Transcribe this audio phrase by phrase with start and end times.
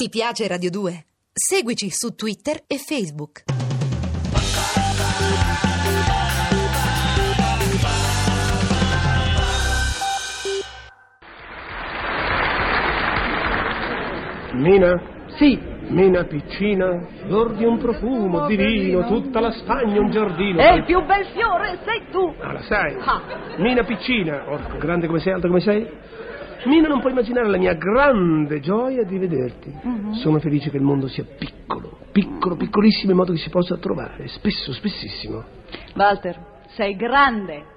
[0.00, 1.04] Ti piace Radio 2?
[1.32, 3.42] Seguici su Twitter e Facebook.
[14.52, 15.02] Mina?
[15.36, 15.58] Sì,
[15.88, 20.60] Mina piccina, fior di un profumo divino, tutta la Spagna un giardino.
[20.60, 22.34] è il più bel fiore, sei tu.
[22.38, 22.94] Ah, la sai?
[23.00, 23.22] Ah.
[23.56, 25.90] Mina piccina, orco, grande come sei, alto come sei?
[26.64, 29.72] Mina, non puoi immaginare la mia grande gioia di vederti.
[29.80, 30.12] Mhm.
[30.14, 34.26] Sono felice che il mondo sia piccolo, piccolo, piccolissimo, in modo che si possa trovare,
[34.28, 35.44] spesso, spessissimo.
[35.94, 36.36] Walter,
[36.68, 37.76] sei grande.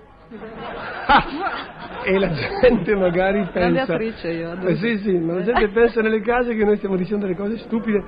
[1.05, 2.31] Ah, e la
[2.61, 4.29] gente magari Grande pensa...
[4.29, 4.53] io.
[4.61, 7.57] Eh, sì, sì, ma la gente pensa nelle case che noi stiamo dicendo delle cose
[7.57, 8.03] stupide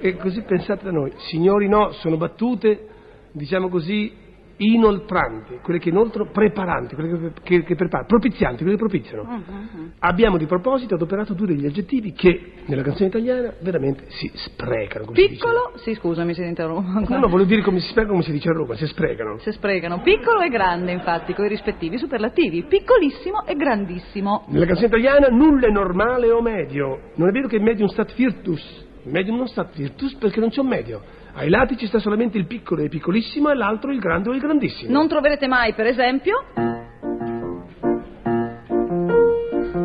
[0.00, 1.12] e così pensate da noi.
[1.16, 2.88] Signori no, sono battute,
[3.32, 4.12] diciamo così,
[4.58, 9.24] inoltranti, quelle che inoltrano, preparanti, quelle che, che, che preparano, propizianti, quelle che propiziano.
[9.24, 9.86] Mm-hmm.
[10.00, 15.06] Abbiamo di proposito adoperato due degli aggettivi che nella canzone italiana veramente si sprecano.
[15.06, 15.28] Come si.
[15.28, 17.12] Piccolo, sì scusa mi si interrompe.
[17.14, 19.38] No, no, volevo dire come si sprecano, come si dice a Roma, si sprecano.
[19.38, 20.00] Si sprecano.
[20.00, 22.64] Piccolo e grande, infatti, con i rispettivi superlativi.
[22.64, 24.44] Piccolissimo e grandissimo.
[24.48, 27.10] Nella canzone italiana nulla è normale o medio.
[27.16, 28.82] Non è vero che medium stat virtus.
[29.04, 31.02] Medium non stat virtus perché non c'è un medio.
[31.34, 34.32] Ai lati ci sta solamente il piccolo e il piccolissimo e l'altro il grande o
[34.32, 34.92] il grandissimo.
[34.92, 36.44] Non troverete mai, per esempio,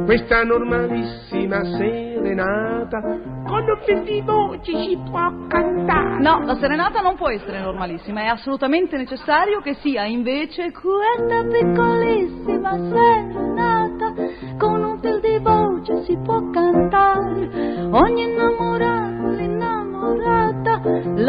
[0.09, 3.00] Questa normalissima serenata
[3.45, 3.64] con
[4.06, 6.19] di voce si può cantare.
[6.19, 12.72] No, la serenata non può essere normalissima, è assolutamente necessario che sia invece questa piccolissima
[12.72, 14.13] serenata
[14.58, 17.88] con un fil di voce si può cantare.
[17.91, 18.28] Ogni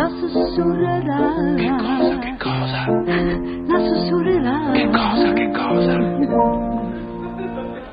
[0.01, 1.55] la sussurrerà.
[1.57, 2.87] Che cosa, che cosa?
[3.67, 4.71] La sussurrerà.
[4.73, 5.99] Che cosa, che cosa?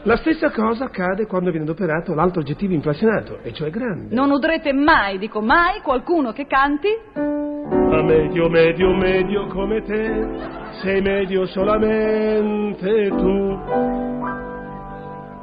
[0.04, 4.16] La stessa cosa accade quando viene adoperato l'altro aggettivo inflazionato, e cioè grande.
[4.16, 10.28] Non udrete mai, dico mai, qualcuno che canti Ma medio, medio, medio come te,
[10.82, 13.60] sei medio solamente tu.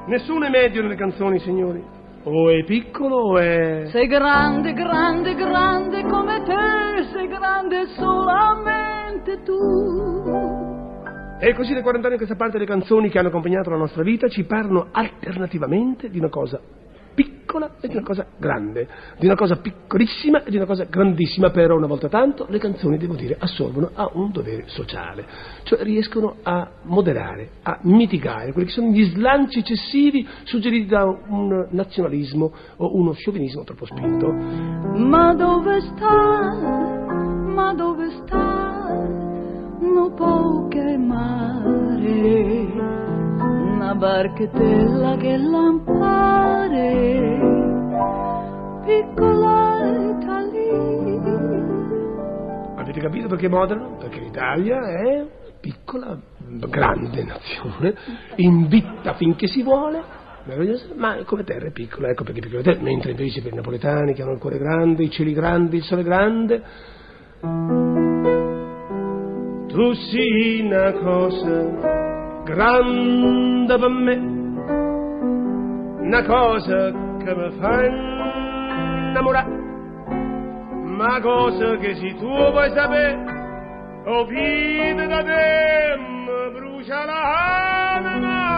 [0.06, 2.03] Nessuno è medio nelle canzoni, signori.
[2.26, 3.84] O è piccolo o è...
[3.90, 9.52] Sei grande, grande, grande come te, sei grande solamente tu.
[11.38, 14.02] E così da 40 anni a questa parte le canzoni che hanno accompagnato la nostra
[14.02, 16.58] vita ci parlano alternativamente di una cosa
[17.54, 18.88] piccola e di una cosa grande,
[19.18, 22.98] di una cosa piccolissima e di una cosa grandissima, però una volta tanto le canzoni,
[22.98, 25.24] devo dire, assolvono a un dovere sociale,
[25.62, 31.68] cioè riescono a moderare, a mitigare quelli che sono gli slanci eccessivi suggeriti da un
[31.70, 34.32] nazionalismo o uno sciovinismo troppo spinto.
[34.32, 36.52] Ma dove sta?
[37.46, 39.12] Ma dove sta?
[39.80, 42.66] No poche mare,
[43.38, 46.33] una barchettella che lampare,
[48.84, 49.82] piccola
[50.18, 51.22] Italia.
[52.76, 53.96] Avete capito perché moderno?
[53.98, 55.26] Perché l'Italia è
[55.60, 56.18] piccola,
[56.68, 57.94] grande nazione,
[58.36, 60.02] invitta finché si vuole,
[60.96, 62.62] ma come terra è piccola, ecco perché piccola.
[62.62, 65.82] Terra, mentre invece per i napoletani che hanno il cuore grande, i cieli grandi, il
[65.84, 66.62] sole grande,
[69.68, 74.33] tu sei una cosa grande per me,
[76.04, 76.92] una cosa
[77.24, 79.62] che mi fa innamorare.
[80.84, 83.16] Ma cosa che se tu vuoi sapere,
[84.04, 88.52] ho finito da te, mi brucia l'anima.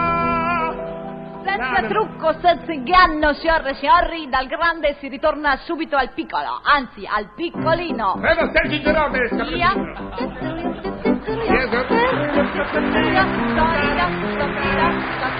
[1.45, 7.07] Senza trucco, senza inganno, signore e signori, dal grande si ritorna subito al piccolo, anzi
[7.07, 8.17] al piccolino.
[8.19, 9.73] Prego, Sergio Gerone, Via.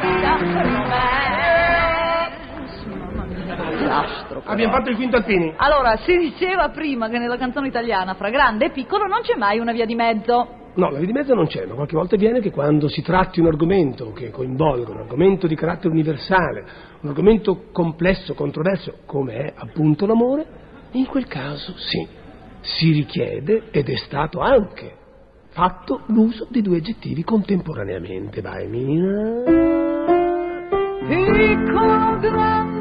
[0.01, 1.56] Disastro.
[4.49, 5.53] Abbiamo fatto il quinto alpini.
[5.57, 9.59] Allora, si diceva prima che nella canzone italiana fra grande e piccolo non c'è mai
[9.59, 10.55] una via di mezzo.
[10.75, 13.41] No, la via di mezzo non c'è, ma qualche volta viene che quando si tratti
[13.41, 16.65] un argomento che coinvolga, un argomento di carattere universale,
[17.01, 20.45] un argomento complesso, controverso, come è appunto l'amore,
[20.91, 22.07] in quel caso sì,
[22.61, 24.93] si richiede, ed è stato anche
[25.49, 28.41] fatto, l'uso di due aggettivi contemporaneamente.
[28.41, 29.43] Vai, Mina.
[31.07, 32.76] Piccolo grande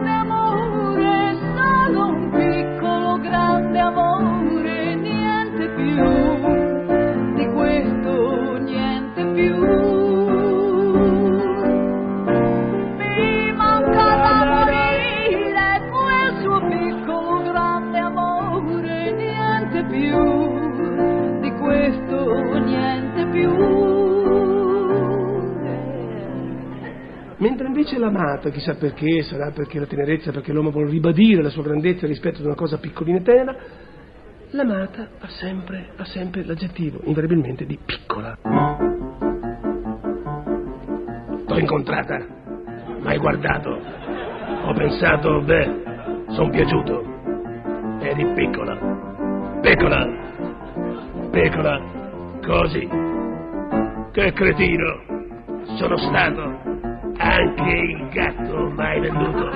[27.87, 32.07] invece l'amata, chissà perché, sarà perché la tenerezza, perché l'uomo vuole ribadire la sua grandezza
[32.07, 33.57] rispetto ad una cosa piccolina e tenera,
[34.51, 38.37] l'amata ha sempre, ha sempre l'aggettivo, invariabilmente, di piccola.
[41.47, 42.27] T'ho incontrata,
[43.03, 45.83] m'hai guardato, ho pensato, beh,
[46.31, 47.15] son piaciuto.
[48.01, 50.07] Eri piccola, piccola,
[51.31, 51.81] piccola,
[52.45, 52.89] così.
[54.11, 55.03] Che cretino,
[55.77, 56.76] sono stato.
[57.29, 59.51] Anche il gatto mai venduto.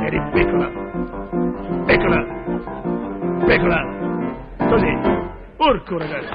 [0.00, 0.68] Eri piccola,
[1.86, 2.24] piccola,
[3.46, 3.80] piccola,
[4.68, 4.92] così.
[5.56, 6.28] Porco ragazzi.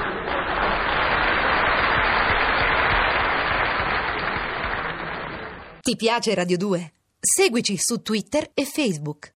[5.82, 6.92] Ti piace Radio 2?
[7.20, 9.34] Seguici su Twitter e Facebook.